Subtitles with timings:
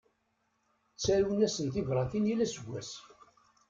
[0.95, 2.89] Ttarun-asen tibratin yal aseggas.